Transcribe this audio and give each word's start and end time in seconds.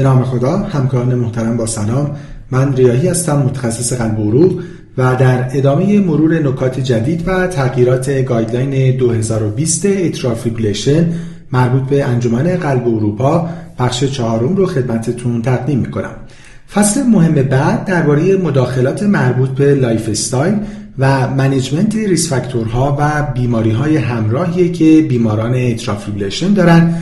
به 0.00 0.04
نام 0.04 0.24
خدا 0.24 0.58
همکاران 0.58 1.14
محترم 1.14 1.56
با 1.56 1.66
سلام. 1.66 2.10
من 2.50 2.76
ریاحی 2.76 3.08
هستم 3.08 3.36
متخصص 3.36 3.92
قلب 3.92 4.18
و 4.18 4.30
عروق 4.30 4.62
و 4.98 5.16
در 5.16 5.48
ادامه 5.52 6.00
مرور 6.00 6.38
نکات 6.38 6.80
جدید 6.80 7.28
و 7.28 7.46
تغییرات 7.46 8.10
guideline 8.10 8.96
2020 8.96 9.86
atrial 9.86 10.34
مربوط 11.52 11.82
به 11.82 12.04
انجمن 12.04 12.42
قلب 12.42 12.88
اروپا 12.88 13.48
بخش 13.78 14.04
چهارم 14.04 14.56
رو 14.56 14.66
خدمتتون 14.66 15.42
تقدیم 15.42 15.78
می‌کنم. 15.78 16.14
فصل 16.74 17.02
مهم 17.02 17.34
بعد 17.34 17.84
درباره 17.84 18.36
مداخلات 18.36 19.02
مربوط 19.02 19.50
به 19.50 19.74
lifestyle 19.74 20.54
و 20.98 21.28
management 21.30 21.94
risk 21.94 22.28
factor 22.28 22.86
ها 22.86 22.96
و 23.00 23.32
بیماری 23.34 23.70
های 23.70 23.96
همراهی 23.96 24.72
که 24.72 25.06
بیماران 25.08 25.54
atrial 25.54 25.96
دارن. 26.54 26.94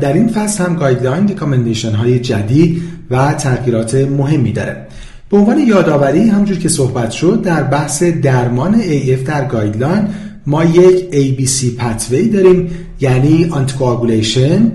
در 0.00 0.12
این 0.12 0.28
فصل 0.28 0.64
هم 0.64 0.74
guideline 0.74 1.28
recommendation 1.28 1.92
های 1.92 2.18
جدید 2.18 2.82
و 3.10 3.34
تغییرات 3.34 3.94
مهمی 3.94 4.52
داره. 4.52 4.86
به 5.30 5.36
عنوان 5.36 5.58
یادآوری 5.58 6.28
همونجور 6.28 6.58
که 6.58 6.68
صحبت 6.68 7.10
شد 7.10 7.42
در 7.42 7.62
بحث 7.62 8.02
درمان 8.02 8.82
AF 8.82 9.26
در 9.26 9.44
guideline 9.44 10.08
ما 10.46 10.64
یک 10.64 11.10
ABC 11.10 11.64
pathway 11.78 12.28
داریم 12.28 12.70
یعنی 13.00 13.48
anticoagulation 13.50 14.72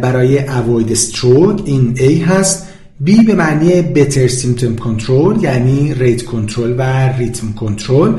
برای 0.00 0.38
avoid 0.38 0.94
stroke. 0.94 1.62
این 1.64 1.94
A 1.96 2.28
هست. 2.28 2.68
B 3.06 3.24
به 3.26 3.34
معنی 3.34 3.94
better 3.94 4.28
symptom 4.28 4.82
control 4.82 5.42
یعنی 5.42 5.94
rate 5.94 6.22
control 6.22 6.74
و 6.78 6.82
rhythm 7.18 7.52
control 7.52 8.12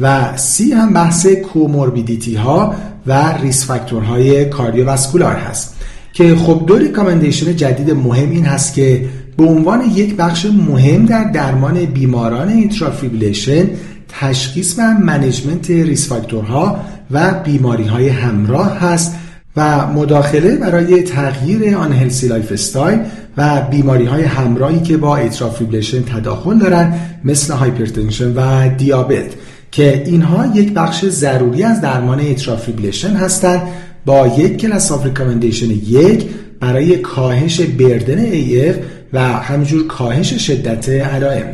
و 0.00 0.36
C 0.36 0.72
هم 0.72 0.92
بحث 0.92 1.26
comorbidity 1.26 2.34
ها 2.34 2.74
و 3.06 3.32
risk 3.42 3.66
factor 3.66 4.44
های 4.44 4.55
cardiovascular 4.55 5.34
هست. 5.34 5.76
که 6.16 6.36
خب 6.36 6.64
دو 6.66 6.78
recommendation 6.78 7.56
جدید 7.56 7.90
مهم 7.90 8.30
این 8.30 8.44
هست 8.44 8.74
که 8.74 9.04
به 9.36 9.44
عنوان 9.44 9.80
یک 9.94 10.16
بخش 10.16 10.46
مهم 10.46 11.06
در 11.06 11.24
درمان 11.24 11.84
بیماران 11.84 12.48
atrial 12.48 12.87
fibrillation 12.87 13.66
تشخیص 14.08 14.78
و 14.78 14.82
management 14.82 15.70
risk 15.70 16.08
factor 16.08 16.66
ها 16.66 16.76
و 17.10 17.34
بیماری 17.44 17.84
های 17.84 18.08
همراه 18.08 18.78
هست 18.78 19.14
و 19.56 19.86
مداخله 19.86 20.56
برای 20.56 21.02
تغییر 21.02 21.76
unhealthy 21.76 22.28
lifestyle 22.28 22.98
و 23.36 23.60
بیماری 23.70 24.04
های 24.04 24.22
همراهی 24.22 24.80
که 24.80 24.96
با 24.96 25.16
atrial 25.16 25.45
fibrillation 25.45 26.02
تداخل 26.02 26.58
دارند 26.58 27.00
مثل 27.24 27.54
hypertension 27.54 28.32
و 28.34 28.68
دیابت 28.68 29.32
که 29.76 30.02
اینها 30.06 30.46
یک 30.54 30.72
بخش 30.72 31.04
ضروری 31.04 31.62
از 31.62 31.80
درمان 31.80 32.20
atrial 32.20 32.50
fibrillation 32.50 33.10
هستند. 33.10 33.62
با 34.06 34.26
یک 34.26 34.56
class 34.56 34.92
of 34.92 35.04
recommendation 35.04 35.70
یک 35.70 36.26
برای 36.60 36.96
کاهش 36.96 37.60
burden 37.60 38.30
AF 38.30 38.74
و 39.12 39.22
همینجور 39.22 39.86
کاهش 39.86 40.34
شدت 40.34 40.88
علائم. 40.88 41.44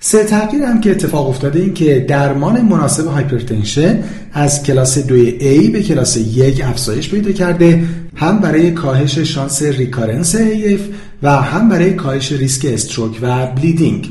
سه 0.00 0.24
تغییر 0.24 0.62
هم 0.62 0.80
که 0.80 0.90
اتفاق 0.90 1.28
افتاده 1.28 1.60
این 1.60 1.74
که 1.74 2.04
درمان 2.08 2.60
مناسب 2.60 3.06
hypertension 3.06 3.98
از 4.32 4.62
کلاس 4.62 4.98
2A 4.98 5.70
به 5.72 5.82
کلاس 5.82 6.16
1 6.16 6.64
افزایش 6.64 7.10
پیدا 7.10 7.32
کرده 7.32 7.82
هم 8.14 8.38
برای 8.38 8.70
کاهش 8.70 9.18
شانس 9.18 9.62
recurrence 9.62 10.36
AF 10.36 10.80
و 11.22 11.30
هم 11.30 11.68
برای 11.68 11.94
کاهش 11.94 12.32
ریسک 12.32 12.66
stroke 12.72 13.18
و 13.22 13.46
bleeding. 13.46 14.08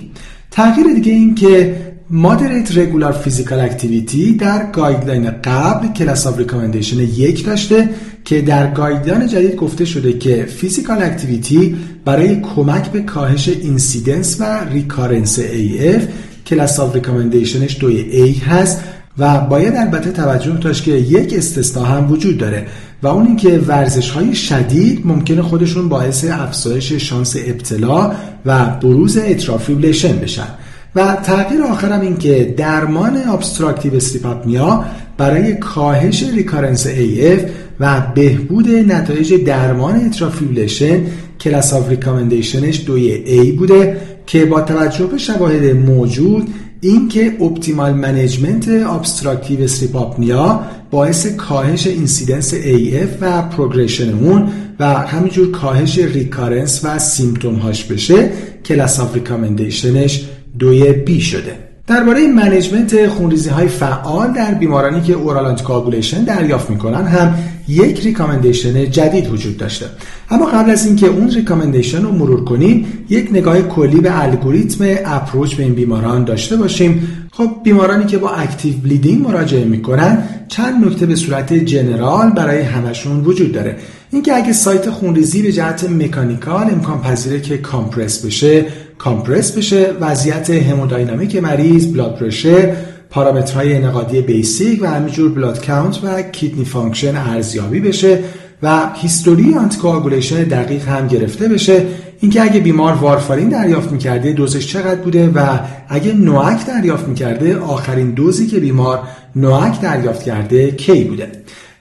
تغییر 0.52 0.88
دیگه 0.88 1.12
این 1.12 1.36
که 1.36 1.76
moderate 2.10 2.78
regular 2.78 3.12
physical 3.12 3.60
activity 3.60 4.34
در 4.34 4.72
guideline 4.72 5.32
قبل 5.32 5.88
class 5.88 6.28
of 6.28 6.38
recommendation 6.38 7.00
یک 7.00 7.46
داشته 7.46 7.90
که 8.26 8.42
در 8.42 8.72
guideline 8.72 9.28
جدید 9.28 9.56
گفته 9.56 9.86
شده 9.86 10.14
که 10.14 10.46
physical 10.46 11.04
activity 11.04 11.76
برای 12.06 12.42
کمک 12.42 12.92
به 12.92 13.02
کاهش 13.02 13.50
incidence 13.50 14.42
و 14.42 14.64
recurrence 14.72 15.40
AF 15.40 16.02
class 16.46 16.80
of 16.80 16.96
recommendation 16.96 17.69
ش 17.69 17.80
دوی 17.80 18.34
A 18.36 18.44
هست 18.44 18.84
و 19.18 19.40
باید 19.40 19.76
البته 19.76 20.12
توجه 20.12 20.52
داشت 20.52 20.84
که 20.84 20.92
یک 20.92 21.34
استثنا 21.34 21.84
هم 21.84 22.12
وجود 22.12 22.38
داره 22.38 22.68
و 23.04 23.08
اون 23.08 23.28
اینکه 23.28 23.58
ورزش 23.68 24.10
های 24.10 24.36
شدید 24.36 25.08
ممکنه 25.08 25.42
خودشون 25.42 25.90
باعث 25.90 26.26
افزایش 26.26 26.94
شانس 26.94 27.36
ابتلا 27.46 28.12
و 28.46 28.66
بروز 28.66 29.18
atrial 29.18 29.52
fibrillation 29.52 30.20
بشن. 30.20 30.48
و 30.96 31.16
تغییر 31.16 31.64
آخرم 31.64 32.02
این 32.02 32.18
که 32.18 32.54
درمان 32.58 33.18
obstructive 33.28 33.96
sleep 33.96 34.41
apnea 34.41 34.86
برای 35.18 35.56
کاهش 35.56 36.24
recurrence 36.24 36.88
AF 36.88 37.42
و 37.80 38.02
بهبود 38.16 38.70
نتایج 38.70 39.34
درمان 39.34 40.06
atrial 40.06 40.38
fibrillation 40.38 41.02
class 41.42 41.74
of 41.74 41.90
recommendation 41.90 42.72
ش 42.72 42.84
دوی 42.86 43.24
A 43.26 43.58
بوده 43.58 43.98
که 44.26 44.46
با 44.46 44.62
توجه 44.62 45.06
به 45.06 45.18
شواهد 45.18 45.76
موجود 45.76 46.48
اینکه 46.82 47.38
optimal 47.42 47.94
management 47.94 48.68
obstructive 48.68 49.62
sleep 49.62 50.12
apnea 50.12 50.62
باعث 50.92 51.28
کاهش 51.28 51.88
incidence 51.88 52.54
AF 52.54 53.22
و 53.22 53.42
progression 53.42 54.14
اون 54.14 54.50
و 54.80 54.86
همینجور 54.86 55.52
کاهش 55.52 55.98
recurrence 55.98 56.82
و 56.84 57.00
symptom 57.00 57.56
هاش 57.56 57.84
بشه 57.84 58.30
class 58.66 59.00
of 59.00 59.14
recommendation 59.16 60.12
ش 60.12 60.26
دوی 60.60 60.94
B 60.94 61.22
شده. 61.22 61.66
درباره 61.88 62.28
management 62.28 63.08
خونریزی 63.08 63.50
های 63.50 63.68
فعال 63.68 64.34
در 64.34 64.54
بیمارانی 64.54 65.02
که 65.02 65.14
oral 65.14 65.46
anticoagulation 65.46 66.24
دریافت 66.24 66.70
می‌کنن 66.70 67.08
هم 67.08 67.36
یک 67.68 68.00
recommendation 68.00 68.92
جدید 68.92 69.34
وجود 69.34 69.58
داشته. 69.58 69.86
اما 70.30 70.46
قبل 70.46 70.72
از 70.72 70.86
اینکه 70.86 71.08
اون 71.08 71.30
recommendation 71.30 72.02
رو 72.02 72.12
مرور 72.12 72.44
کنیم 72.44 72.86
یک 73.10 73.30
نگاه 73.32 73.62
کلی 73.62 74.00
به 74.00 74.24
الگوریتم 74.24 74.86
approach 75.06 75.56
به 75.56 75.64
این 75.64 75.74
بیماران 75.74 76.24
داشته 76.24 76.56
باشیم. 76.56 77.08
خب 77.32 77.52
بیمارانی 77.64 78.06
که 78.06 78.18
با 78.18 78.30
active 78.30 78.74
bleeding 78.84 79.28
مراجعه 79.28 79.66
می‌کنن 79.66 80.24
چند 80.48 80.86
نکته 80.86 81.06
به 81.06 81.16
صورت 81.16 81.54
general 81.54 82.30
برای 82.30 82.62
همشون 82.62 83.20
وجود 83.20 83.52
داره. 83.52 83.76
اینکه 84.12 84.36
اگه 84.36 84.54
سایت 84.54 84.90
خونریزی 84.90 85.42
به 85.42 85.52
جهت 85.52 85.90
mechanical 85.90 86.70
امکان 86.72 87.02
پذیره 87.02 87.42
که 87.42 87.58
compress 87.58 88.26
بشه 88.26 88.66
compress 88.98 89.58
بشه 89.58 89.94
وضعیت 90.02 90.50
hemodynamic 90.50 91.36
مریض 91.36 91.94
blood 91.94 92.16
pressure 92.20 92.76
پارامترهای 93.10 93.80
انعقادی 93.80 94.22
basic 94.22 94.82
و 94.82 94.86
همینجور 94.86 95.32
blood 95.32 95.66
count 95.66 96.04
و 96.04 96.22
kidney 96.22 96.66
function 96.66 97.16
ارزیابی 97.16 97.80
بشه 97.80 98.20
و 98.64 98.90
history 98.96 99.54
anticoagulation 99.54 100.44
دقیق 100.44 100.88
هم 100.88 101.08
گرفته 101.08 101.48
بشه. 101.48 101.86
اینکه 102.20 102.42
اگه 102.42 102.60
بیمار 102.60 102.94
وارفارین 102.94 103.50
دریافت 103.50 103.92
می‌کرده 103.92 104.32
دوزش 104.32 104.68
چقدر 104.68 105.02
بوده 105.02 105.30
و 105.30 105.60
اگه 105.90 106.14
NOAC 106.14 106.66
دریافت 106.68 107.08
می‌کرده 107.08 107.58
آخرین 107.58 108.12
دوزی 108.12 108.48
که 108.48 108.60
بیمار 108.60 109.00
NOAC 109.36 109.82
دریافت 109.82 110.24
کرده 110.24 110.72
کی 110.72 111.04
بوده؟ 111.04 111.32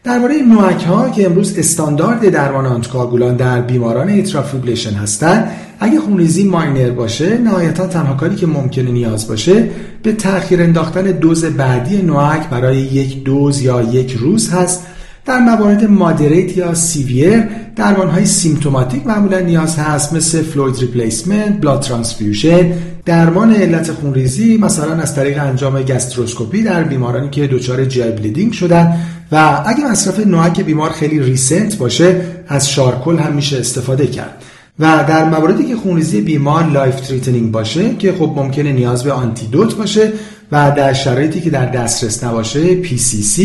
درباره 0.04 0.34
NOAC 0.42 0.84
ها 0.84 1.10
که 1.10 1.26
امروز 1.26 1.58
استاندارد 1.58 2.28
درمان 2.28 2.66
آنتیکواگولان 2.66 3.36
در 3.36 3.60
بیماران 3.60 4.08
atrial 4.08 4.36
fibrillation 4.36 4.92
هستند 4.92 5.50
اگه 5.80 6.00
خونریزی 6.00 6.44
minor 6.44 6.90
باشه 6.90 7.38
نهایتا 7.38 7.86
تنها 7.86 8.14
کاری 8.14 8.36
که 8.36 8.46
ممکنه 8.46 8.90
نیاز 8.90 9.28
باشه 9.28 9.70
به 10.02 10.12
تاخیر 10.12 10.62
انداختن 10.62 11.02
دوز 11.02 11.44
بعدی 11.44 12.02
NOAC 12.02 12.48
برای 12.48 12.76
یک 12.76 13.24
دوز 13.24 13.62
یا 13.62 13.82
یک 13.82 14.12
روز 14.12 14.50
هست. 14.50 14.86
در 15.26 15.38
موارد 15.38 15.84
moderate 15.84 16.56
یا 16.56 16.74
severe 16.74 17.44
درمان 17.76 18.08
های 18.08 18.26
symptomatic 18.26 19.06
معمولا 19.06 19.40
نیاز 19.40 19.78
هست 19.78 20.12
مثل 20.12 20.42
fluid 20.42 20.80
replacement، 20.80 21.60
blood 21.60 21.80
transfusion، 21.80 22.72
درمان 23.04 23.54
علت 23.54 23.92
خونریزی 23.92 24.56
مثلا 24.56 24.94
از 24.94 25.14
طریق 25.14 25.42
انجام 25.42 25.82
گاستروسکوپی 25.82 26.62
در 26.62 26.84
بیمارانی 26.84 27.30
که 27.30 27.46
دچار 27.46 27.84
GI 27.84 28.02
bleeding 28.02 28.52
شدن 28.52 28.96
و 29.34 29.62
اگه 29.66 29.90
مصرف 29.90 30.26
NOAC 30.26 30.60
بیمار 30.60 30.90
خیلی 30.90 31.20
recent 31.20 31.76
باشه 31.76 32.20
از 32.48 32.70
charcoal 32.70 33.18
هم 33.18 33.32
میشه 33.32 33.58
استفاده 33.58 34.06
کرد. 34.06 34.42
و 34.78 35.04
در 35.08 35.24
مواردی 35.24 35.64
که 35.64 35.76
خونریزی 35.76 36.20
بیمار 36.20 36.64
life 36.64 37.00
threatening 37.00 37.52
باشه 37.52 37.94
که 37.94 38.12
خب 38.12 38.32
ممکنه 38.36 38.72
نیاز 38.72 39.04
به 39.04 39.12
antidote 39.12 39.76
باشه 39.76 40.12
و 40.52 40.72
در 40.76 40.92
شرایطی 40.92 41.40
که 41.40 41.50
در 41.50 41.66
دسترس 41.66 42.24
نباشه 42.24 42.82
PCC 42.82 43.42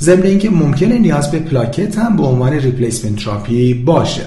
ضمن 0.00 0.22
اینکه 0.22 0.50
ممکنه 0.50 0.98
نیاز 0.98 1.30
به 1.30 1.38
پلاکت 1.38 1.98
هم 1.98 2.16
به 2.16 2.22
عنوان 2.22 2.52
replacement 2.52 3.24
therapy 3.24 3.74
باشه. 3.74 4.22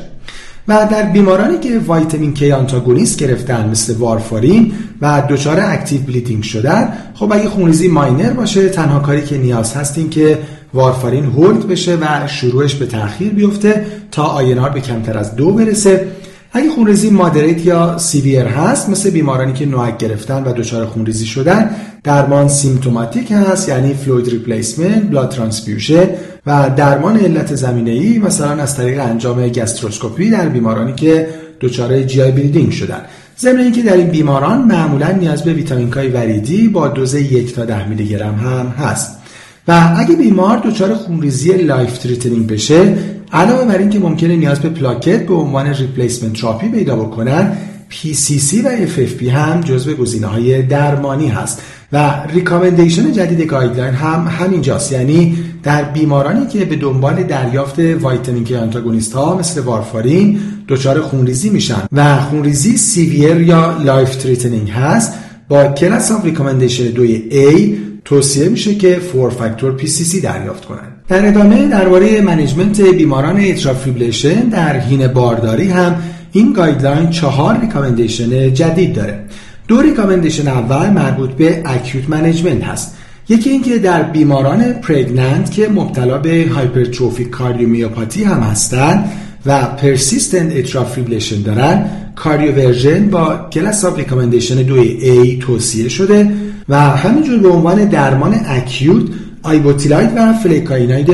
و 0.68 0.88
در 0.92 1.04
بیمارانی 1.04 1.58
که 1.58 1.80
vitamin 1.90 2.34
K 2.34 2.52
antagonist 2.52 3.20
گرفتن 3.20 3.70
مثل 3.70 3.96
وارفارین 3.96 4.74
و 5.02 5.24
دچار 5.30 5.60
active 5.60 6.02
bleeding 6.02 6.44
شدن 6.44 6.94
خب 7.14 7.34
اگه 7.34 7.50
خونریزی 7.50 7.88
minor 7.88 8.34
باشه 8.34 8.70
تنها 8.70 9.00
کاری 9.00 9.22
که 9.22 9.38
نیاز 9.38 9.74
هست 9.74 9.98
این 9.98 10.10
که 10.10 10.40
وارفارین 10.74 11.26
hold 11.26 11.68
بشه 11.68 11.96
و 11.96 12.28
شروعش 12.28 12.76
به 12.76 12.86
تاخیر 12.86 13.34
بیفته 13.34 13.86
تا 14.12 14.24
INR 14.24 14.70
به 14.70 14.82
کمتر 14.82 15.18
از 15.18 15.36
دو 15.36 15.54
برسه. 15.54 16.08
اگه 16.56 16.70
خونریزی 16.70 17.10
moderate 17.10 17.66
یا 17.66 17.98
severe 17.98 18.46
هست 18.46 18.90
مثل 18.90 19.10
بیمارانی 19.10 19.54
که 19.54 19.66
NOAC 19.66 19.98
گرفتن 19.98 20.44
و 20.44 20.54
دچار 20.54 20.86
خونریزی 20.86 21.26
شدن 21.26 21.70
درمان 22.04 22.48
symptomatic 22.48 23.32
هست 23.32 23.70
یعنی 23.70 23.94
fluid 23.94 24.30
replacement 24.30 25.10
blood 25.10 25.30
transfusion 25.30 26.10
و 26.46 26.70
درمان 26.78 27.18
علت 27.18 27.56
زمینه 27.56 27.92
ای 27.92 28.20
مثلا 28.20 28.62
از 28.62 28.78
طریق 28.78 29.00
انجام 29.00 29.48
gastroscopy 29.48 30.30
در 30.30 30.50
بیمارانی 30.50 30.94
که 30.94 31.28
دچار 31.62 32.02
GI 32.02 32.22
bleeding 32.22 32.72
شدن. 32.72 33.02
ضمن 33.40 33.60
اینکه 33.60 33.82
در 33.82 33.94
این 33.94 34.08
بیماران 34.08 34.62
معمولا 34.62 35.12
نیاز 35.12 35.44
به 35.44 35.54
ویتامین 35.54 35.90
K 35.90 35.99
ی 35.99 36.08
وریدی 36.08 36.68
با 36.68 36.88
دوز 36.88 37.14
یک 37.14 37.56
تا 37.56 37.66
ده 37.66 37.88
میلی 37.88 38.08
گرم 38.08 38.36
هم 38.36 38.86
هست. 38.86 39.23
و 39.68 39.96
اگه 39.98 40.16
بیمار 40.16 40.58
دچار 40.58 40.94
خونریزی 40.94 41.54
life 41.54 41.98
threatening 41.98 42.48
بشه 42.48 42.98
علاوه 43.32 43.66
بر 43.66 43.78
اینکه 43.78 44.00
ممکنه 44.00 44.36
نیاز 44.36 44.60
به 44.60 44.70
پلاکت 44.70 45.26
به 45.26 45.34
عنوان 45.34 45.68
replacement 45.68 46.34
therapy 46.34 46.70
پیدا 46.70 46.96
بکنن 46.96 47.58
PCC 47.92 48.66
و 48.66 48.88
FFP 48.88 49.24
هم 49.24 49.62
جزو 49.62 49.94
گزینه 49.94 50.28
های 50.28 50.62
درمانی 50.62 51.28
هست. 51.28 51.62
و 51.92 52.14
recommendation 52.34 53.12
جدید 53.12 53.42
guideline 53.42 53.94
هم 53.94 54.28
همینجاست. 54.28 54.92
یعنی 54.92 55.38
در 55.64 55.84
بیمارانی 55.84 56.48
که 56.48 56.66
به 56.66 56.76
دنبال 56.76 57.24
دریافت 57.24 57.80
vitamin 57.80 58.44
K 58.44 58.56
antagonist 58.56 59.14
ها 59.14 59.38
مثل 59.38 59.62
وارفارین 59.62 60.40
دچار 60.68 61.02
خونریزی 61.02 61.50
میشن. 61.50 61.88
و 61.92 62.18
خونریزی 62.18 62.78
severe 62.78 63.42
یا 63.42 63.78
life 63.78 64.16
threatening 64.16 64.70
هست. 64.70 65.14
با 65.48 65.64
class 65.64 66.12
of 66.12 66.26
recommendation 66.26 66.84
دوی 66.84 67.24
A 67.32 67.78
توصیه 68.06 68.50
میشه 68.50 68.76
که 68.76 68.96
four 68.96 69.30
factor 69.30 69.78
PCC 69.80 70.16
دریافت 70.24 70.66
کنند. 70.66 70.94
در 71.08 71.28
ادامه 71.28 71.68
درباره 71.68 72.22
management 72.22 72.82
بیماران 72.82 73.40
atrial 73.40 73.73
fibrillation 73.73 74.40
در 74.40 74.80
هین 74.80 75.08
بارداری 75.08 75.68
هم 75.68 75.96
این 76.32 76.54
guideline 76.54 77.10
چهار 77.10 77.60
recommendation 77.62 78.54
جدید 78.54 78.94
داره 78.94 79.20
دو 79.68 79.82
recommendation 79.82 80.48
اول 80.48 80.90
مربوط 80.90 81.30
به 81.30 81.62
acute 81.66 82.10
management 82.10 82.64
هست 82.64 82.98
یکی 83.30 83.50
اینکه 83.50 83.78
در 83.78 84.04
بیماران 84.04 84.74
pregnant 84.74 85.52
که 85.52 85.68
مبتلا 85.70 86.18
به 86.18 86.48
hypertrophic 86.56 87.30
cardiomyopathy 87.30 88.24
هم 88.24 88.40
هستند 88.40 89.12
و 89.46 89.62
persistent 89.66 90.56
atrial 90.56 90.85
fibrillation 90.85 91.42
دارن 91.42 91.86
cardioversion 92.16 93.10
با 93.10 93.50
class 93.52 93.86
of 93.86 93.98
recommendation 93.98 94.56
دوی 94.56 95.00
A 95.00 95.44
توصیه 95.44 95.90
شده 95.90 96.32
و 96.70 96.80
همینجور 96.80 97.40
به 97.40 97.50
عنوان 97.50 97.86
درمان 97.86 98.36
acute 98.46 99.04
ibutilide 99.44 100.10
و 100.16 100.34
flecainide 100.34 101.10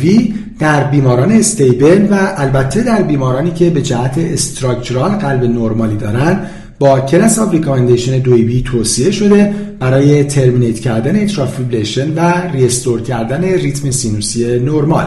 IV 0.00 0.34
در 0.58 0.84
بیماران 0.84 1.32
stable 1.32 2.06
و 2.10 2.32
البته 2.36 2.82
در 2.82 3.02
بیمارانی 3.02 3.50
که 3.50 3.70
به 3.70 3.82
جهت 3.82 4.18
structural 4.18 5.10
قلب 5.10 5.44
نرمالی 5.44 5.96
دارن 5.96 6.40
با 6.78 7.00
class 7.00 7.38
of 7.38 7.52
recommendation 7.52 8.18
دوی 8.18 8.42
B 8.42 8.62
توصیه 8.62 9.10
شده 9.10 9.54
برای 9.80 10.24
terminate 10.24 10.80
کردن 10.80 11.22
atrial 11.22 11.53
fibrillation 11.53 12.14
و 12.14 12.32
restore 12.52 13.02
کردن 13.02 13.44
ریتم 13.44 13.90
سینوسی 13.90 14.58
نرمال. 14.58 15.06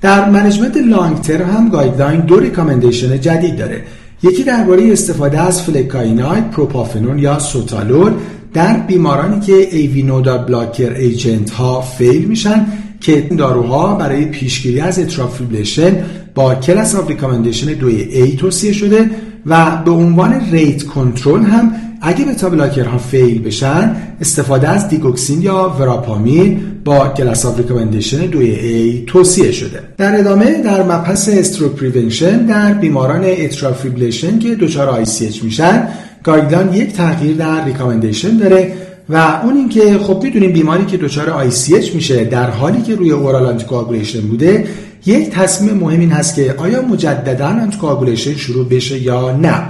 در 0.00 0.30
management 0.30 0.76
long 0.76 1.20
term 1.20 1.50
هم 1.50 1.68
guideline 1.68 2.20
دو 2.20 2.40
recommendation 2.40 3.20
جدید 3.20 3.56
داره. 3.56 3.82
یکی 4.22 4.42
درباره 4.42 4.92
استفاده 4.92 5.40
از 5.40 5.62
flecainide 5.62 6.50
propafenone 6.50 7.18
یا 7.18 7.38
sotalol 7.38 8.12
در 8.56 8.76
بیمارانی 8.76 9.40
که 9.40 9.76
AV 9.76 10.02
nodal 10.02 10.38
blocker 10.38 10.92
agent 10.92 11.50
ها 11.50 11.80
fail 11.80 12.24
میشن 12.24 12.66
که 13.00 13.12
این 13.12 13.36
داروها 13.36 13.94
برای 13.94 14.24
پیشگیری 14.24 14.80
از 14.80 14.98
atrial 14.98 15.33
fibrillation 15.33 16.04
با 16.34 16.54
class 16.54 16.94
of 16.94 17.08
recommendation 17.08 17.72
دوی 17.72 18.04
A 18.32 18.40
توصیه 18.40 18.72
شده 18.72 19.10
و 19.46 19.82
به 19.84 19.90
عنوان 19.90 20.50
rate 20.50 20.82
control 20.82 21.42
هم 21.42 21.72
اگه 22.00 22.24
beta 22.24 22.50
blocker 22.50 22.98
ها 22.98 23.07
fail 23.07 23.42
بشن 23.42 23.96
استفاده 24.20 24.68
از 24.68 24.88
digoxin 24.88 25.42
یا 25.42 25.76
verapamil 25.78 26.60
با 26.84 27.08
class 27.08 27.46
of 27.46 27.58
recommendation 27.58 28.26
دوی 28.26 28.56
A 28.56 29.04
توصیه 29.06 29.52
شده. 29.52 29.80
در 29.96 30.20
ادامه 30.20 30.62
در 30.62 30.82
مبحث 30.82 31.28
stroke 31.28 31.72
prevention 31.72 32.46
در 32.46 32.74
بیماران 32.74 33.24
atrial 33.24 33.62
fibrillation 33.62 34.38
که 34.38 34.54
دچار 34.54 34.88
ICH 34.88 35.04
میشن 35.42 35.88
guideline 36.26 36.72
یک 36.72 36.92
تغییر 36.92 37.36
در 37.36 37.64
recommendation 37.64 38.36
داره 38.36 38.72
و 39.08 39.40
اون 39.44 39.56
اینکه 39.56 39.98
خب 39.98 40.20
می‌دونیم 40.22 40.52
بیماری 40.52 40.84
که 40.84 40.96
دچار 40.96 41.50
ICH 41.50 41.94
میشه 41.94 42.24
در 42.24 42.50
حالی 42.50 42.82
که 42.82 42.94
روی 42.94 43.10
oral 43.10 43.46
anticoagulation 43.46 44.20
بوده 44.20 44.68
یک 45.06 45.30
تصمیم 45.30 45.74
مهم 45.74 46.00
این 46.00 46.10
هست 46.10 46.34
که 46.34 46.54
آیا 46.58 46.82
مجددا 46.82 47.46
anticoagulation 47.46 48.34
شروع 48.34 48.68
بشه 48.68 48.98
یا 48.98 49.36
نه. 49.36 49.62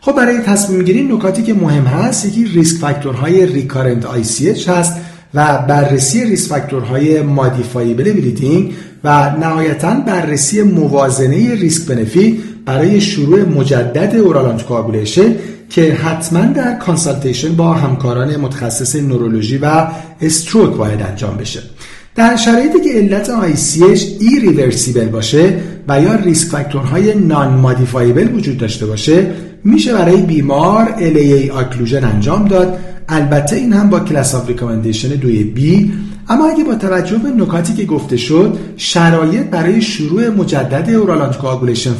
خب 0.00 0.12
برای 0.12 0.38
تصمیم 0.38 0.82
گیری 0.82 1.02
نکاتی 1.02 1.42
که 1.42 1.54
مهم 1.54 1.84
هست 1.84 2.26
یکی 2.26 2.44
risk 2.44 2.76
factor 2.76 3.46
های 3.46 3.56
recurrent 3.56 4.04
ICH 4.04 4.68
هست 4.68 4.96
و 5.34 5.58
بررسی 5.68 6.24
risk 6.24 6.48
factor 6.48 7.22
های 7.22 7.37
modifiable 7.37 8.12
bleeding 8.12 8.72
و 9.04 9.30
نهایتا 9.40 9.94
بررسی 9.94 10.62
موازنه 10.62 11.54
risk 11.54 11.86
benefit 11.86 12.34
برای 12.64 13.00
شروع 13.00 13.44
مجدد 13.44 14.16
oral 14.16 14.46
anticoagulation 14.46 15.34
که 15.72 15.94
حتما 15.94 16.44
در 16.44 16.74
consultation 16.74 17.56
با 17.56 17.72
همکاران 17.72 18.36
متخصص 18.36 18.96
نورولوژی 18.96 19.58
و 19.58 19.86
stroke 20.20 20.76
باید 20.76 21.02
انجام 21.02 21.36
بشه. 21.36 21.60
در 22.14 22.36
شرایطی 22.36 22.80
که 22.80 22.90
علت 22.98 23.26
ICH 23.26 24.02
irreversible 24.20 25.08
باشه 25.08 25.58
و 25.88 26.00
یا 26.00 26.14
risk 26.14 26.48
factor 26.48 27.14
های 27.14 27.54
non-modifiable 27.54 28.34
وجود 28.34 28.58
داشته 28.58 28.86
باشه 28.86 29.26
میشه 29.64 29.92
برای 29.92 30.16
بیمار 30.16 30.94
LAA 30.98 31.50
occlusion 31.50 32.04
انجام 32.04 32.48
داد. 32.48 32.78
البته 33.08 33.56
این 33.56 33.72
هم 33.72 33.90
با 33.90 34.00
class 34.00 34.34
of 34.34 34.48
recommendation 34.48 35.08
دوی 35.08 35.44
B 35.44 35.92
اما 36.28 36.48
اگه 36.48 36.64
با 36.64 36.74
توجه 36.74 37.18
به 37.18 37.28
نکاتی 37.28 37.74
که 37.74 37.84
گفته 37.84 38.16
شد 38.16 38.58
شرایط 38.76 39.46
برای 39.46 39.82
شروع 39.82 40.28
مجدد 40.28 40.94
oral 40.94 41.32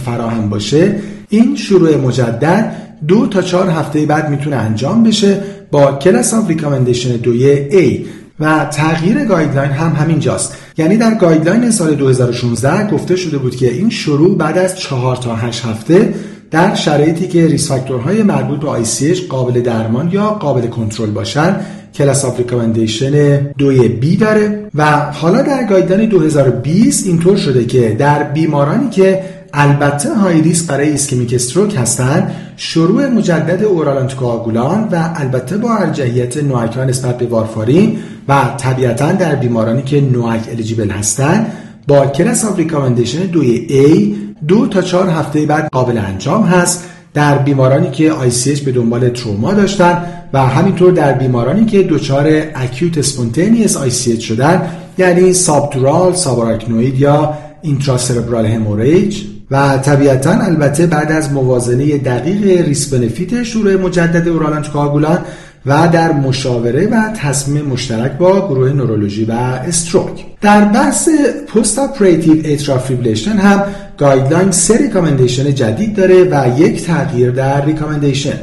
فراهم 0.05 0.49
باشه 0.49 0.97
این 1.29 1.57
شروع 1.57 1.97
مجدد 1.97 2.92
دو 3.09 3.27
تا 3.27 3.43
چهار 3.43 3.71
هفته 3.71 4.07
بعد 4.07 4.31
می‌تونه 4.31 4.57
انجام 4.57 5.03
بشه 5.03 5.41
با 5.71 5.93
class 5.93 6.35
of 6.35 6.49
recommendation 6.49 7.17
دوی 7.17 7.71
A. 7.71 8.07
و 8.41 8.65
تغییر 8.65 9.25
guideline 9.25 9.71
هم 9.71 9.93
همین 9.93 10.19
جاست 10.19 10.57
یعنی 10.79 10.97
در 10.97 11.15
guideline 11.15 11.71
سال 11.71 11.95
2016 11.95 12.91
گفته 12.91 13.17
شده 13.17 13.39
بود 13.39 13.57
که 13.57 13.73
این 13.73 13.91
شروع 13.91 14.39
بعد 14.39 14.59
از 14.59 14.79
چهار 14.79 15.17
تا 15.17 15.35
8 15.37 15.65
هفته 15.65 16.15
در 16.51 16.75
شرایطی 16.75 17.29
که 17.29 17.47
risk 17.47 17.69
factor 17.69 18.09
های 18.09 18.23
مربوط 18.23 18.61
به 18.61 18.85
ICH 18.85 19.21
قابل 19.29 19.61
درمان 19.61 20.11
یا 20.13 20.31
قابل 20.31 20.67
کنترل 20.67 21.11
باشن 21.11 21.57
class 21.94 22.25
of 22.25 22.39
recommendation 22.39 23.39
دوی 23.39 23.89
B 23.89 24.17
داره. 24.17 24.71
و 24.75 24.87
حالا 25.13 25.43
در 25.43 25.65
guideline 25.65 26.09
2020 26.09 27.07
اینطور 27.07 27.37
شده 27.37 27.65
که 27.65 27.97
در 27.99 28.23
بیمارانی 28.23 28.91
که 28.91 29.23
البته 29.55 30.15
high 30.15 30.43
risk 30.43 30.67
برای 30.67 30.93
ischemic 30.93 31.34
stroke 31.34 31.77
هستند 31.77 32.35
شروع 32.56 33.09
مجدد 33.09 33.65
oral 33.65 33.99
anticoagulant 33.99 34.89
و 34.93 35.11
البته 35.15 35.56
با 35.56 35.77
ارجحیت 35.77 36.37
NOAC 36.37 36.79
نسبت 36.79 37.19
به 37.19 37.27
وارفارین 37.27 37.99
و 38.29 38.55
طبیعتا 38.59 39.13
در 39.13 39.35
بیمارانی 39.35 39.82
که 39.82 40.01
NOAC 40.01 40.49
eligible 40.51 40.91
هستند 40.91 41.53
با 41.89 42.06
class 42.06 42.44
of 42.44 42.58
recommendation 42.58 43.19
دوی 43.19 43.67
A 43.69 44.17
دو 44.49 44.67
تا 44.67 44.82
چهار 44.82 45.09
هفته 45.09 45.47
بعد 45.47 45.69
قابل 45.73 45.99
انجام 45.99 46.43
هست. 46.43 46.89
در 47.15 47.39
بیمارانی 47.39 47.91
که 47.91 48.13
ICH 48.13 48.61
به 48.61 48.73
دنبال 48.73 49.09
تروما 49.09 49.55
داشتن 49.55 50.05
و 50.32 50.47
همینطور 50.47 50.93
در 50.93 51.13
بیمارانی 51.13 51.65
که 51.65 51.82
دچار 51.82 52.27
acute 52.55 52.99
spontaneous 52.99 53.79
ICH 53.79 54.21
شدن 54.21 54.63
یعنی 54.99 55.32
subdural 55.32 56.13
subarachnoid 56.13 56.99
یا 56.99 57.35
intracerebral 57.63 58.46
hemorrhage 58.46 59.22
و 59.51 59.79
طبیعتا 59.79 60.31
البته 60.31 60.87
بعد 60.87 61.13
از 61.13 61.33
موازنه 61.33 61.99
دقیق 61.99 62.67
risk 62.67 62.91
benefit 62.91 63.43
شروع 63.43 63.77
مجدد 63.77 64.29
oral 64.29 64.53
anticoagulant 64.53 65.19
و 65.67 65.89
در 65.93 66.13
مشاوره 66.13 66.87
و 66.87 67.13
تصمیم 67.17 67.65
مشترک 67.65 68.13
با 68.13 68.49
گروه 68.49 68.73
نورولوژی 68.73 69.25
و 69.25 69.33
stroke. 69.32 70.25
در 70.41 70.65
بحث 70.65 71.09
post 71.55 71.79
operative 71.79 72.43
atrial 72.44 72.73
fibrillation 72.73 73.31
هم 73.31 73.63
guideline 73.99 74.51
سه 74.51 74.79
recommendation 74.79 75.55
جدید 75.55 75.97
داره 75.97 76.25
و 76.25 76.61
یک 76.61 76.87
تغییر 76.87 77.31
در 77.31 77.65
recommendation 77.65 78.37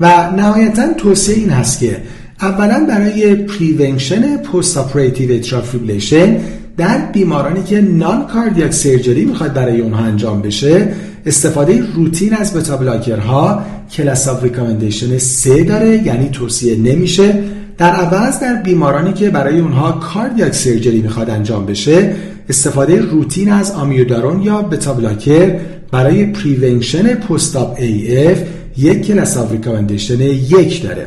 و 0.00 0.30
نهایتا 0.36 0.92
توصیه 0.92 1.34
این 1.34 1.50
هست 1.50 1.80
که 1.80 1.96
اولا 2.40 2.86
برای 2.88 3.34
prevention 3.34 4.36
post 4.36 4.76
operative 4.76 5.32
atrial 5.32 5.67
fibrillation 5.67 6.36
در 6.76 6.98
بیمارانی 7.12 7.62
که 7.62 7.80
non-cardiac 7.80 8.72
surgery 8.72 9.24
می‌خواد 9.24 9.52
برای 9.52 9.80
اونها 9.80 10.04
انجام 10.04 10.42
بشه 10.42 10.88
استفاده 11.26 11.82
روتین 11.94 12.34
از 12.34 12.54
beta 12.54 12.76
blocker 12.76 13.51
ها 13.51 13.62
class 13.92 14.28
of 14.28 14.42
recommendation 14.42 15.18
3 15.18 15.64
داره 15.64 16.06
یعنی 16.06 16.28
توصیه 16.28 16.76
نمیشه. 16.76 17.44
در 17.78 17.90
عوض 17.90 18.40
در 18.40 18.54
بیمارانی 18.54 19.12
که 19.12 19.30
برای 19.30 19.58
اونها 19.58 19.92
cardiac 19.92 20.54
surgery 20.54 21.00
می‌خواد 21.00 21.30
انجام 21.30 21.66
بشه 21.66 22.14
استفاده 22.48 23.00
روتین 23.00 23.52
از 23.52 23.70
amiodarone 23.70 24.42
یا 24.42 24.62
beta 24.62 24.94
blocker 24.94 25.56
برای 25.90 26.26
prevention 26.26 27.14
post-op 27.14 27.76
AF 27.80 28.38
یک 28.76 29.06
class 29.06 29.36
of 29.36 29.52
recommendation 29.52 30.20
یک 30.20 30.82
داره. 30.82 31.06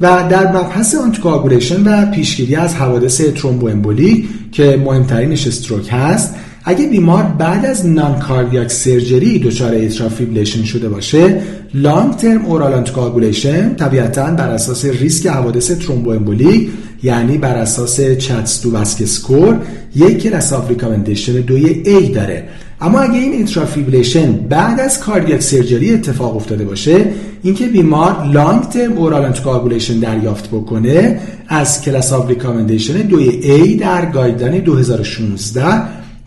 و 0.00 0.28
در 0.30 0.52
مبحث 0.52 0.94
anticoagulation 0.94 1.82
و 1.82 2.10
پیشگیری 2.10 2.56
از 2.56 2.74
حوادث 2.74 3.20
ترومبو 3.20 3.68
امبولی 3.68 4.28
که 4.52 4.82
مهمترینش 4.84 5.46
stroke 5.46 5.88
هست 5.90 6.34
اگه 6.64 6.86
بیمار 6.86 7.22
بعد 7.22 7.66
از 7.66 7.86
non-cardiac 7.86 8.70
surgery 8.70 9.38
دچار 9.38 9.88
fibrillation 9.88 10.64
شده 10.64 10.88
باشه 10.88 11.40
long 11.74 12.16
term 12.16 12.46
oral 12.46 12.72
anticoagulation 12.72 13.74
طبیعتا 13.74 14.30
بر 14.30 14.48
اساس 14.48 14.84
ریسک 14.84 15.26
حوادث 15.26 15.70
thromboembolic 15.70 16.70
یعنی 17.04 17.38
بر 17.38 17.54
اساس 17.54 18.00
CHA2DS2-VASc 18.00 19.04
score 19.04 19.60
یک 19.96 20.22
class 20.22 20.52
of 20.52 20.68
recommendation 20.68 21.32
دوی 21.32 21.84
A 21.84 22.14
داره. 22.14 22.48
اما 22.80 23.00
اگه 23.00 23.14
این 23.14 23.34
atrial 23.34 23.67
fibrillation 23.67 24.32
بعد 24.32 24.80
از 24.80 25.00
cardiac 25.00 25.40
surgery 25.40 25.94
اتفاق 25.94 26.36
افتاده 26.36 26.64
باشه 26.64 27.06
اینکه 27.42 27.66
بیمار 27.66 28.24
long 28.32 28.62
term 28.62 28.92
oral 28.92 29.24
anticoagulation 29.24 29.98
دریافت 29.98 30.48
بکنه 30.48 31.20
از 31.48 31.82
class 31.82 32.12
of 32.12 32.28
recommendation 32.28 32.94
دوی 32.94 33.42
A 33.42 33.80
در 33.80 34.10
guideline 34.10 34.60
2016 34.60 35.64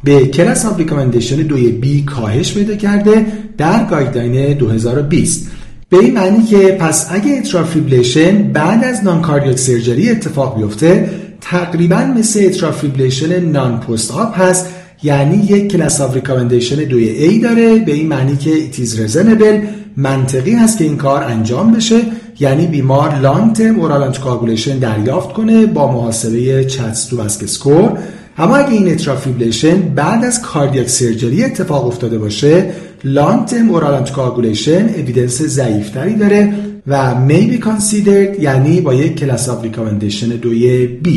به 0.04 0.26
class 0.28 0.66
of 0.66 0.78
recommendation 0.78 1.36
دوی 1.36 1.72
B 1.72 2.04
کاهش 2.04 2.54
پیدا 2.54 2.76
کرده 2.76 3.26
در 3.58 3.84
guideline 3.84 4.54
2020 4.54 5.52
به 5.90 5.98
این 5.98 6.14
معنی 6.14 6.44
که 6.44 6.58
پس 6.58 7.08
اگه 7.12 7.38
atrial 7.38 7.64
fibrillation 7.64 8.44
بعد 8.44 8.84
از 8.84 9.04
non 9.04 9.56
surgery 9.56 10.10
اتفاق 10.10 10.58
بیفته 10.58 11.10
تقریبا 11.42 12.14
مثل 12.18 12.42
atrial 12.46 12.72
fibrillation 12.72 13.40
non 13.40 13.80
post-op 13.80 14.40
هست 14.40 14.66
یعنی 15.04 15.36
یک 15.36 15.72
class 15.72 16.02
of 16.02 16.16
recommendation 16.16 16.76
دوی 16.76 17.40
A 17.40 17.44
داره 17.44 17.76
به 17.76 17.94
این 17.94 18.08
معنی 18.08 18.38
که 18.38 18.54
it 18.54 18.77
is 18.77 19.00
reasonable 19.00 19.62
منطقی 19.98 20.54
هست 20.54 20.78
که 20.78 20.84
این 20.84 20.98
کار 20.98 21.24
انجام 21.24 21.74
بشه 21.74 22.02
یعنی 22.40 22.68
بیمار 22.68 23.20
long 23.20 23.54
term 23.54 23.80
oral 23.80 24.12
دریافت 24.80 25.34
کنه 25.34 25.66
با 25.66 25.92
محاسبه 25.92 26.66
CHA2DS2 26.66 27.06
score 27.06 27.98
اما 28.38 28.56
اگه 28.56 28.72
این 28.72 28.92
atrial 28.92 29.22
fibrillation 29.22 29.82
بعد 29.82 30.26
از 30.26 30.42
cardiac 30.42 30.90
surgery 30.90 31.44
اتفاق 31.44 31.88
افتاده 31.88 32.18
باشه 32.18 32.74
long 33.04 33.46
term 33.46 33.70
oral 33.70 33.94
anticoagulation 33.94 34.90
evidence 34.90 35.42
ضعیفتری 35.42 36.16
داره 36.16 36.54
و 36.88 37.16
may 37.30 37.52
be 37.52 37.64
considered 37.64 38.42
یعنی 38.42 38.82
با 38.82 38.94
یک 38.94 39.16
class 39.16 39.50
of 39.50 39.64
recommendation 39.64 40.28
دوی 40.28 40.88
B. 41.06 41.10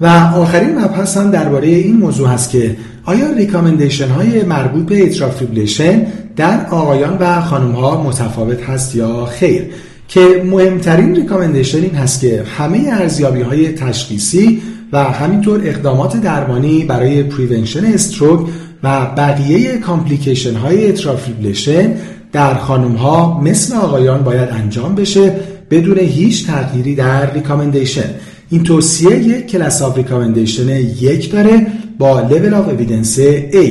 و 0.00 0.06
آخرین 0.36 0.78
مبحث 0.78 1.16
هم 1.16 1.30
درباره 1.30 1.68
این 1.68 1.96
موضوع 1.96 2.28
هست 2.28 2.50
که 2.50 2.76
آیا 3.04 3.32
recommendation 3.32 4.08
های 4.08 4.42
مربوط 4.42 4.86
به 4.86 5.02
atrial 5.02 5.37
fibrillation 5.37 6.06
در 6.36 6.66
آقایان 6.66 7.16
و 7.20 7.40
خانم 7.40 7.72
ها 7.72 8.02
متفاوت 8.02 8.62
هست 8.62 8.96
یا 8.96 9.24
خیر؟ 9.24 9.64
که 10.08 10.42
مهمترین 10.46 11.16
recommendation 11.16 11.78
این 11.78 11.94
هست 11.94 12.20
که 12.20 12.42
همه 12.58 12.88
ارزیابی 12.92 13.40
های 13.40 13.72
تشخیصی 13.72 14.62
و 14.92 15.04
همینطور 15.04 15.60
اقدامات 15.64 16.20
درمانی 16.20 16.84
برای 16.84 17.22
prevention 17.22 17.84
stroke 17.84 18.48
و 18.82 19.06
بقیه 19.06 19.78
complication 19.78 20.54
های 20.54 20.88
atrial 20.88 21.23
fibrillation 21.23 21.94
در 22.32 22.54
خانم 22.54 22.92
ها 22.92 23.40
مثل 23.40 23.76
آقایان 23.76 24.24
باید 24.24 24.48
انجام 24.48 24.94
بشه 24.94 25.32
بدون 25.70 25.98
هیچ 25.98 26.46
تغییری 26.46 26.94
در 26.94 27.32
recommendation. 27.32 28.10
این 28.50 28.62
توصیه 28.62 29.18
یک 29.18 29.46
class 29.46 29.82
of 29.82 29.96
recommendation 29.96 30.68
یک 31.00 31.32
داره 31.32 31.66
با 31.98 32.20
level 32.20 32.54
of 32.54 32.68
evidence 32.68 33.20
A. 33.50 33.66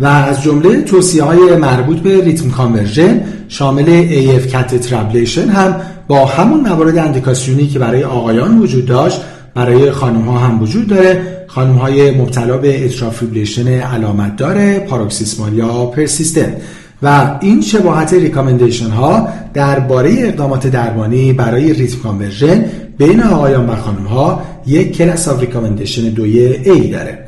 و 0.00 0.06
از 0.06 0.42
جمله 0.42 0.82
توصیه 0.82 1.22
های 1.22 1.56
مربوط 1.56 1.98
به 1.98 2.24
rhythm 2.24 2.50
conversion 2.50 3.20
شامل 3.48 3.84
AF 4.08 4.46
catheter 4.46 4.76
ablation 4.76 5.48
هم 5.48 5.76
با 6.08 6.26
همون 6.26 6.60
موارد 6.60 6.98
اندیکاسیونی 6.98 7.66
که 7.66 7.78
برای 7.78 8.04
آقایان 8.04 8.58
وجود 8.58 8.86
داشت 8.86 9.20
برای 9.54 9.90
خانم 9.90 10.22
ها 10.22 10.38
هم 10.38 10.62
وجود 10.62 10.86
داره. 10.86 11.22
خانم 11.46 11.74
های 11.74 12.10
مبتلا 12.10 12.56
به 12.56 12.84
atrial 12.84 13.12
fibrillation 13.12 13.68
علامت 13.68 14.36
داره 14.36 14.78
paroxysmal 14.78 15.52
یا 15.52 15.86
persistent. 15.86 16.62
و 17.02 17.38
این 17.40 17.62
شباهت 17.62 18.12
recommendation 18.12 18.90
ها 18.90 19.28
درباره 19.54 20.10
اقدامات 20.18 20.66
درمانی 20.66 21.32
برای 21.32 21.72
rhythm 21.72 21.98
conversion 21.98 22.64
بین 22.98 23.22
آقایان 23.22 23.66
و 23.66 23.76
خانم 23.76 24.06
ها 24.06 24.42
یک 24.66 24.96
class 24.96 25.28
of 25.28 25.40
recommendation 25.40 26.02
دوی 26.02 26.64
A 26.64 26.92
داره. 26.92 27.18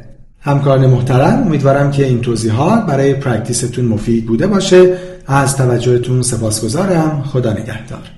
همکاران 0.40 0.86
محترم 0.86 1.42
امیدوارم 1.46 1.90
که 1.90 2.06
این 2.06 2.20
توضیحات 2.20 2.86
برای 2.86 3.14
practice 3.14 3.65
تون 3.65 3.84
مفید 3.84 4.26
بوده 4.26 4.46
باشه. 4.46 4.96
از 5.26 5.56
توجهتون 5.56 6.22
سپاسگزارم. 6.22 7.24
خدا 7.32 7.52
نگهدار. 7.52 8.15